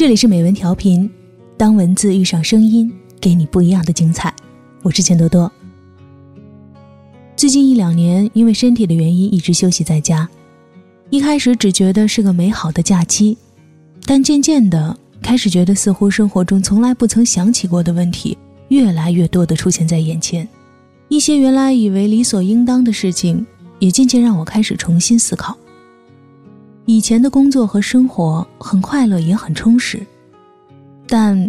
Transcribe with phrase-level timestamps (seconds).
[0.00, 1.10] 这里是美文调频，
[1.58, 4.32] 当文字遇上声音，给你不一样的精彩。
[4.80, 5.52] 我是钱多多。
[7.36, 10.26] 最近一两年，因为身体的原因，一直休息在家。
[11.10, 13.36] 一开始只觉得是个美好的假期，
[14.06, 18.38] 但渐渐的开始觉得，似乎生活中从来不曾想起过的问题，
[18.68, 20.48] 越来越多的出现在眼前。
[21.10, 23.46] 一些原来以为理所应当的事情，
[23.78, 25.54] 也渐渐让我开始重新思考。
[26.90, 30.04] 以前的工作和生活很快乐，也很充实，
[31.06, 31.48] 但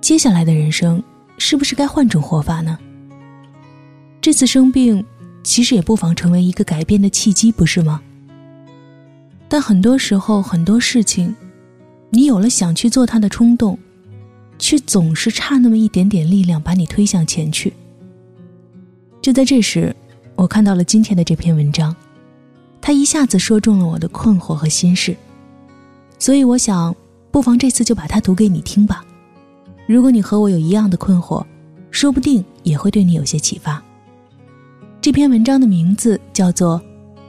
[0.00, 1.02] 接下来的人生
[1.36, 2.78] 是不是该换种活法呢？
[4.22, 5.04] 这次生病，
[5.42, 8.00] 其实也不妨成为一个改变的契机，不是吗？
[9.50, 11.36] 但很多时候，很多事情，
[12.08, 13.78] 你有了想去做它的冲动，
[14.58, 17.70] 却总是差那么一点点力量把你推向前去。
[19.20, 19.94] 就在这时，
[20.36, 21.94] 我看到了今天的这篇文章，
[22.80, 25.16] 他一下子说中了我的困惑和心事，
[26.18, 26.94] 所以我想，
[27.30, 29.04] 不妨这次就把它读给你听吧。
[29.86, 31.44] 如果你和我有一样的困惑，
[31.90, 33.82] 说不定也会对你有些启发。
[35.00, 36.80] 这篇文章的名字叫做《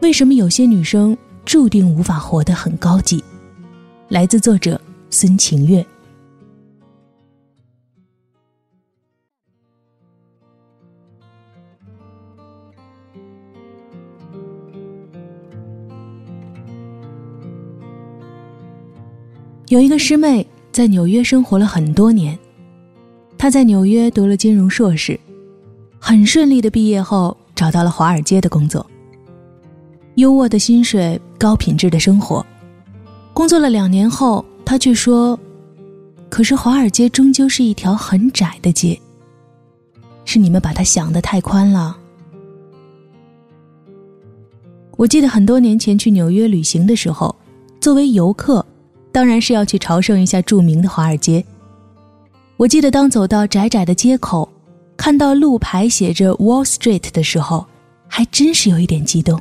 [0.00, 3.18] 为什么有些女生注定无法活得很高级》，
[4.08, 5.84] 来自作者孙晴月。
[19.72, 22.38] 有一个师妹在纽约生活了很多年，
[23.38, 25.18] 她在纽约读了金融硕士，
[25.98, 28.86] 很顺利的毕业后找到了华尔街的工作。
[30.16, 32.44] 优渥的薪水，高品质的生活。
[33.32, 35.40] 工作了两年后，她却说
[36.28, 39.00] ：“可是华尔街终究是一条很窄的街，
[40.26, 41.96] 是你们把它想得太宽了。”
[44.98, 47.34] 我记得很多年前去纽约旅行的时候，
[47.80, 48.62] 作为游客。
[49.12, 51.44] 当然是要去朝圣一下著名的华尔街。
[52.56, 54.48] 我记得当走到窄窄的街口，
[54.96, 57.66] 看到路牌写着 Wall Street 的时候，
[58.08, 59.40] 还真是有一点激动。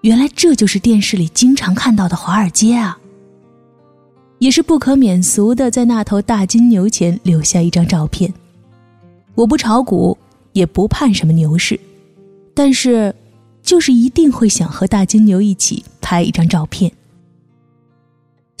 [0.00, 2.98] 原来这就是电视里经常看到的华尔街啊！
[4.38, 8.32] 也是不可免俗的，在那头大金牛前留下一张照片。
[9.36, 10.18] 我不炒股，
[10.52, 11.78] 也不盼什么牛市，
[12.52, 13.14] 但是，
[13.62, 16.90] 就是一定会想和大金牛一起拍一张照片。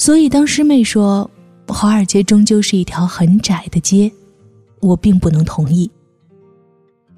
[0.02, 1.30] 所以，当师妹说
[1.68, 4.10] 华尔街终究是一条很窄的街，
[4.80, 5.88] 我并不能同意。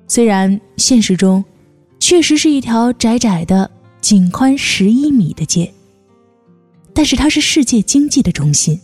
[0.06, 1.42] 虽然现实中
[1.98, 3.70] 确实是一条窄窄的、
[4.02, 5.72] 仅宽十一米的街，
[6.92, 8.78] 但是它是世界经济的中心，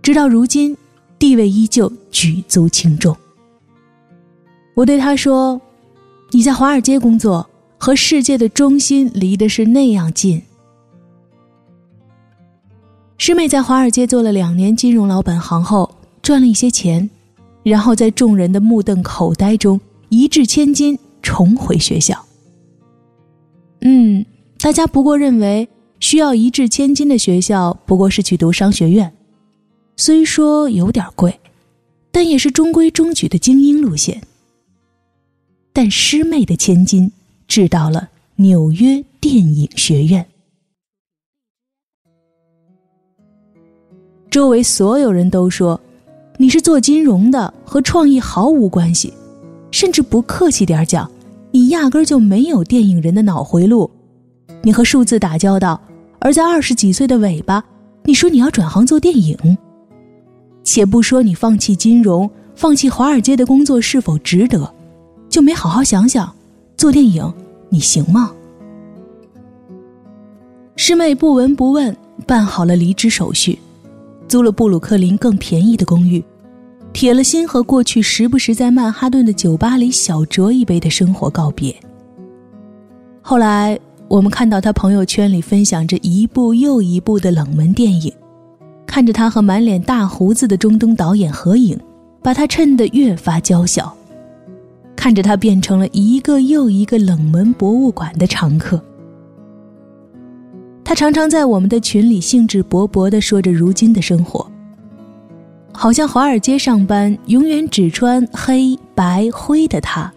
[0.00, 0.74] 直到如今
[1.18, 3.14] 地位依旧举足轻重。
[4.72, 5.60] 我对他说
[6.32, 10.42] ：“你在华尔街工作，和世界的中心离的是那样近。”
[13.18, 15.92] 师妹在华尔街做了两年金融老本行后，
[16.22, 17.10] 赚了一些钱，
[17.64, 22.24] 然后在众人的目瞪口呆中一掷千金重回学校。
[23.80, 24.24] 嗯，
[24.58, 25.68] 大家不过认为
[25.98, 29.12] 需要一掷千金的学校不过是去读商学院，
[29.96, 31.40] 虽说有点贵，
[32.12, 34.22] 但也是中规中矩的精英路线。
[35.72, 37.10] 但师妹的千金
[37.48, 40.24] 掷到了纽约电影学院。
[44.30, 45.80] 周围所有人都说，
[46.36, 49.12] 你是做金融的，和创意毫无关系，
[49.70, 51.10] 甚至不客气点讲，
[51.50, 53.90] 你压根就没有电影人的脑回路。
[54.62, 55.80] 你和数字打交道，
[56.18, 57.64] 而在二十几岁的尾巴，
[58.04, 59.36] 你说你要转行做电影。
[60.62, 64.70] 且不说你放弃金融、放弃华尔街的工作是否值得，
[65.30, 66.30] 就没好好想想，
[66.76, 67.32] 做电影
[67.70, 68.30] 你行吗？
[70.76, 71.96] 师妹不闻不问
[72.26, 73.58] 办好了离职手续。
[74.28, 76.22] 租了布鲁克林更便宜的公寓，
[76.92, 81.74] 铁了心和过去时不时在曼哈顿的酒吧里小酌一杯的生活告别。
[83.22, 88.12] 后来，我们看到他朋友圈里分享着一部又一部的冷门电影，
[88.86, 91.78] 看着他和满脸大胡子的中东导演合影，
[92.22, 93.94] 把他衬得越发娇小，
[94.94, 98.82] 看着他变成了一个又一个冷门博物馆的常客。
[100.88, 104.50] 他常常在我们的群里兴致勃勃地说着如今的生活，
[105.70, 110.10] 好像华尔街上班永远只穿黑白灰的他，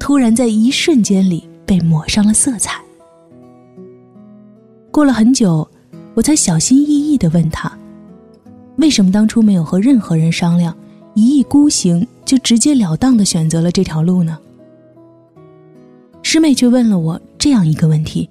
[0.00, 2.82] 突然在一瞬间里被抹上了色彩。
[4.90, 5.70] 过了很久，
[6.14, 7.70] 我才小心翼翼地问他
[8.78, 10.76] ：“为什么当初没有和任何人商量，
[11.14, 14.36] 一意孤行就直截了当地选择了这条路呢？”
[16.20, 18.28] 师妹却问了我这样一个问题。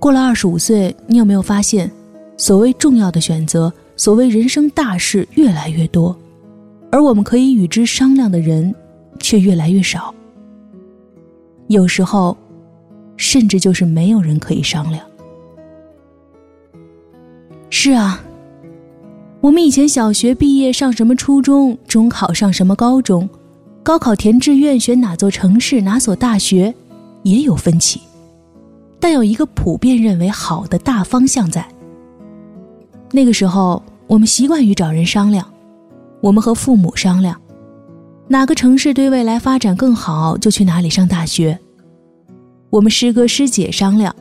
[0.00, 1.90] 过了二十五岁，你有没有发现，
[2.38, 6.16] 所谓重要的选择，所谓人生大事越来越多，
[6.90, 8.74] 而我们可以与之商量的人
[9.18, 10.14] 却越来越少。
[11.68, 12.34] 有时候，
[13.18, 15.04] 甚至就是没有人可以商量。
[17.68, 18.22] 是啊，
[19.42, 23.28] 我们以前小学毕业上什么初中，中考上什么高中，
[23.82, 26.74] 高考填志愿选哪座城市哪所大学，
[27.22, 28.00] 也有分歧，
[29.00, 31.66] 但有一个普遍认为好的大方向在。
[33.10, 35.44] 那个时候，我们习惯于找人商量，
[36.20, 37.40] 我们和父母商量，
[38.28, 41.58] 哪个城市对未来发展更好，就去哪里上大学。
[42.68, 44.14] 我们师哥师姐商量，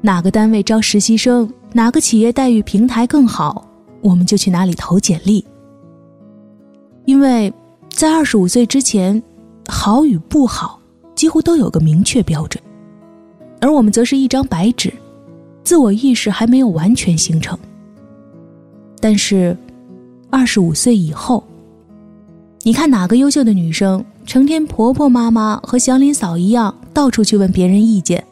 [0.00, 1.48] 哪个单位招实习生。
[1.76, 3.66] 哪个企业待遇平台更好，
[4.00, 5.44] 我们就去哪里投简历。
[7.04, 7.52] 因为
[7.88, 9.20] 在二十五岁之前，
[9.68, 10.80] 好与不好
[11.16, 12.62] 几乎都有个明确标准，
[13.64, 14.92] 而我们则是一张白纸，
[15.62, 17.58] 自我意识还没有完全形成。
[19.00, 19.56] 但是，
[20.28, 21.42] 二十五岁以后，
[22.62, 28.22] 你看哪个优秀的女生成天婆婆妈妈和祥林嫂一样，到处去问别人意见，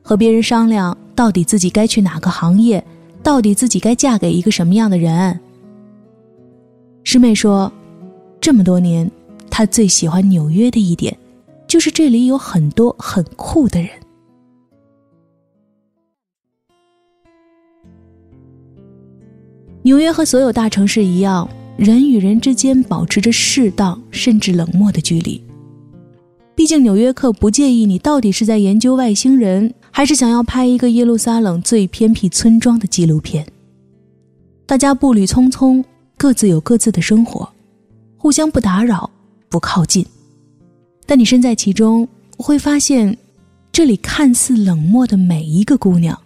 [0.00, 0.96] 和别人商量。
[1.14, 2.82] 到底自己该去哪个行业？
[3.22, 5.38] 到底自己该嫁给一个什么样的人？
[7.04, 7.70] 师妹说，
[8.40, 9.10] 这么多年，
[9.50, 11.14] 她最喜欢纽约的一点，
[11.66, 13.90] 就是这里有很多很酷的人。
[19.82, 25.42] 纽约和所有大城市一样，人与人之间保持着适当甚至冷漠的距离。
[26.54, 29.74] 毕竟，纽约客不介意你到底是在研究外星人。
[29.90, 33.44] 还是想要拍一个耶路撒冷最偏僻村庄的纪录片。
[34.64, 35.82] 大家步履匆匆，
[36.16, 37.48] 各自有各自的生活，
[38.16, 39.10] 互相不打扰，
[39.48, 40.06] 不靠近。
[41.04, 43.18] 但你身在其中，会发现，
[43.72, 46.16] 这里看似冷漠的每一个姑娘，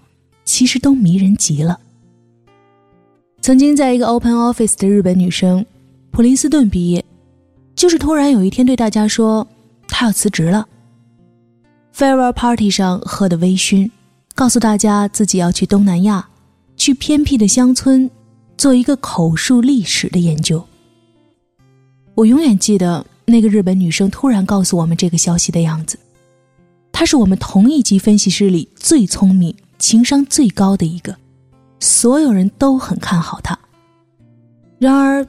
[0.45, 1.81] 其实都迷人极了。
[3.43, 5.67] 曾经在一个 open office 的日本女生，
[6.13, 7.05] 普林斯顿毕业，
[7.75, 9.45] 就是突然有一天对大家说，
[9.89, 10.65] 她要辞职了。
[11.93, 13.91] farewell party 上喝的微醺，
[14.37, 16.29] 告诉大家自己要去东南亚，
[16.77, 18.09] 去偏僻的乡村，
[18.57, 20.65] 做一个口述历史的研究。
[22.15, 25.99] 我永远记得那个日本女生突然告诉我们这个消息的样子。
[26.93, 31.17] 她是我们同一级分析师里最聪明、情商最高的一个，
[31.83, 33.59] 所有人都很看好她。
[34.79, 35.27] 然而，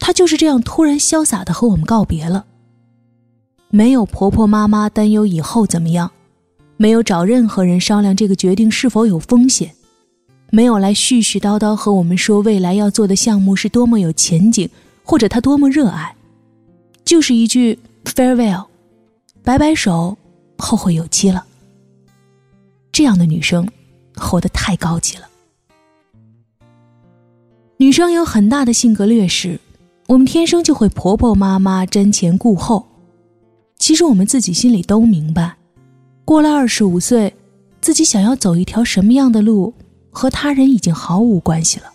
[0.00, 2.44] 她就是这样突然潇洒的和我们告别了。
[3.70, 6.10] 没有婆婆妈妈担忧以后怎么样，
[6.76, 9.72] 没有找任何人商量这个决定是否有风险，
[10.50, 14.68] 没有来絮絮叨叨和我们说未来要做的项目是多么有前景，
[15.04, 16.14] 或者他多么热爱，
[17.04, 18.66] 就是一句 farewell，
[19.44, 20.18] 摆摆手，
[20.58, 21.46] 后会有期了。
[22.90, 23.66] 这样的女生，
[24.16, 25.28] 活得太高级了。
[27.78, 29.58] 女生有很大的性格劣势，
[30.06, 32.86] 我们天生就会婆婆妈妈瞻前顾后。
[33.78, 35.56] 其实我们自己心里都明白，
[36.24, 37.34] 过了二十五岁，
[37.80, 39.74] 自己想要走一条什么样的路，
[40.10, 41.86] 和他人已经毫无关系了。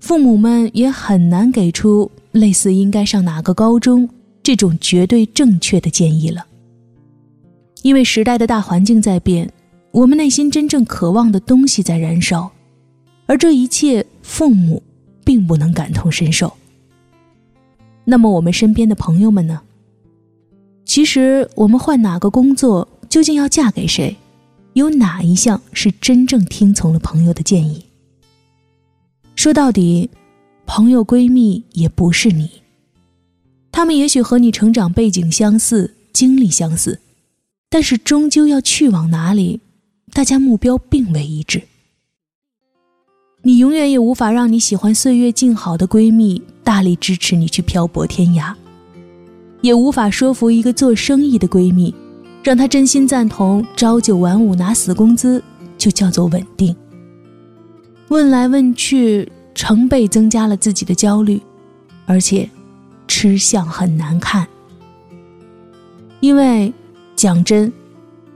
[0.00, 4.08] 父母们也很难给出类似应该上哪个高中
[4.42, 6.44] 这种绝对正确的建议了。
[7.82, 9.48] 因为时代的大环境在变，
[9.92, 12.50] 我们内心真正渴望的东西在燃烧，
[13.30, 14.82] 而这一切父母
[15.24, 16.52] 并不能感同身受。
[18.04, 19.62] 那么我们身边的朋友们呢？
[20.84, 24.16] 其实，我们换哪个工作，究竟要嫁给谁，
[24.72, 27.86] 有哪一项是真正听从了朋友的建议？
[29.36, 30.10] 说到底，
[30.66, 32.50] 朋友闺蜜也不是你，
[33.70, 36.98] 他们也许和你成长背景相似，经历相似，
[37.68, 39.60] 但是终究要去往哪里，
[40.12, 41.62] 大家目标并未一致。
[43.42, 48.52] 你永远也无法让你喜欢岁月静好的闺蜜大力支持你去漂泊天涯。
[49.62, 51.94] 也无法说服一个做生意的闺蜜，
[52.42, 55.42] 让她真心赞同朝九晚五拿死工资
[55.78, 56.76] 就叫做稳定。
[58.08, 61.40] 问来问去，成倍增加了自己的焦虑，
[62.04, 62.48] 而且
[63.08, 64.46] 吃相很难看。
[66.20, 66.70] 因为
[67.16, 67.72] 讲真，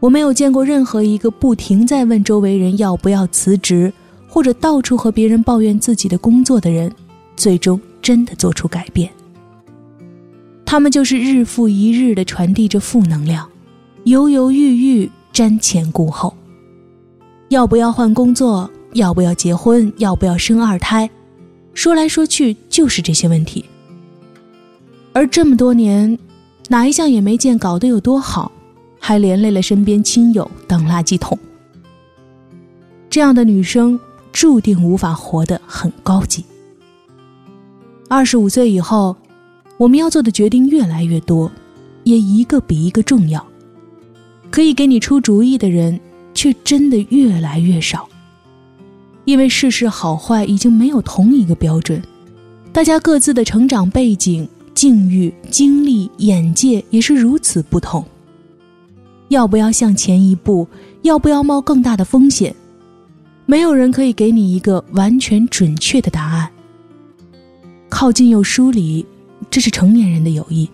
[0.01, 3.93] 我没有见过任何一个不停在问周围人要不要辞职，
[4.35, 6.93] 或者到处和别人抱怨自己的工作的人，
[7.37, 9.09] 最终真的做出改变。
[10.67, 13.49] 他们就是日复一日的传递着负能量，
[14.03, 16.35] 犹犹豫豫，瞻前顾后。
[17.51, 18.69] 要不要换工作？
[18.95, 19.93] 要不要结婚？
[19.99, 21.09] 要不要生二胎？
[21.73, 23.65] 说来说去就是这些问题。
[25.13, 26.19] 而这么多年，
[26.67, 28.51] 哪一项也没见搞得有多好，
[28.99, 31.39] 还连累了身边亲友当垃圾桶。
[33.09, 33.97] 这样的女生
[34.35, 36.45] 注定无法活得很高级。
[38.09, 39.17] 二十五岁以后，
[39.79, 41.51] 我们要做的决定越来越多，
[42.03, 43.43] 也一个比一个重要。
[44.51, 45.99] 可以给你出主意的人，
[46.35, 48.09] 却真的越来越少。
[49.25, 52.03] 因为世事好坏已经没有同一个标准，
[52.73, 58.05] 大家各自的成长背景、境遇、经历、眼界也是如此不同。
[59.29, 60.67] 要不要向前一步？
[61.03, 62.55] 要不要冒更大的风险？
[63.47, 66.51] 没有人可以给你一个完全准确的答案。
[67.89, 69.05] 靠近又疏离，
[69.51, 70.69] 这是成年人的友谊。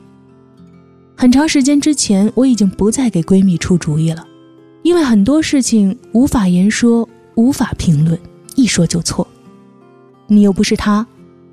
[1.17, 4.27] 很长时间之前，我已经不再给闺蜜出主意了，
[4.83, 8.19] 因为很多事情无法言说，无法评论。
[8.57, 9.27] 一说就错，
[10.27, 11.07] 你又不是他，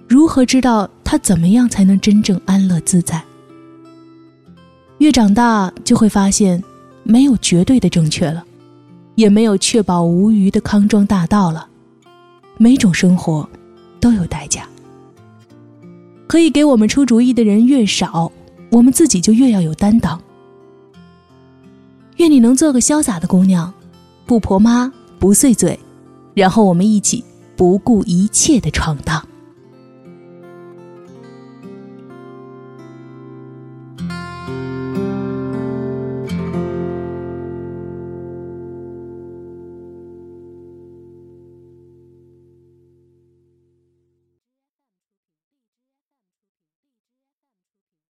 [0.08, 3.22] 如何知道他怎么样才能真正安乐自在？
[5.00, 6.64] 越长大就会发现，
[7.04, 8.44] 没有绝对的正确了，
[9.18, 11.68] 也没有确保无虞的康庄大道了。
[12.58, 13.48] 每种生活
[14.00, 14.68] 都有代价。
[16.28, 18.32] 可以给我们出主意的人越少，
[18.70, 20.22] 我们自己就越要有担当。
[22.18, 23.74] 愿你能做个潇洒的姑娘，
[24.28, 25.80] 不婆妈，不碎嘴。
[26.36, 27.24] 然后我们一起
[27.56, 29.28] 不顾一切的闯荡。